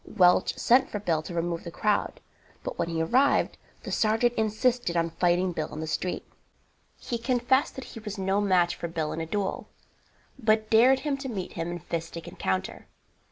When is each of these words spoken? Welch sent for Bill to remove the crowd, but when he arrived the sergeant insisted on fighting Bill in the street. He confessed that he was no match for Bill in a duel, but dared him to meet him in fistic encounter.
Welch 0.17 0.57
sent 0.57 0.89
for 0.89 0.99
Bill 0.99 1.21
to 1.21 1.33
remove 1.35 1.63
the 1.63 1.69
crowd, 1.69 2.21
but 2.63 2.79
when 2.79 2.89
he 2.89 3.03
arrived 3.03 3.59
the 3.83 3.91
sergeant 3.91 4.33
insisted 4.33 4.97
on 4.97 5.11
fighting 5.11 5.51
Bill 5.51 5.71
in 5.71 5.79
the 5.79 5.85
street. 5.85 6.25
He 6.97 7.19
confessed 7.19 7.75
that 7.75 7.83
he 7.93 7.99
was 7.99 8.17
no 8.17 8.41
match 8.41 8.75
for 8.75 8.87
Bill 8.87 9.13
in 9.13 9.21
a 9.21 9.27
duel, 9.27 9.69
but 10.39 10.71
dared 10.71 11.01
him 11.01 11.17
to 11.17 11.29
meet 11.29 11.53
him 11.53 11.69
in 11.69 11.81
fistic 11.81 12.27
encounter. 12.27 12.87